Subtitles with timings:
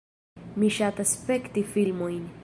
[0.61, 2.21] Mi ŝatas spekti filmojn.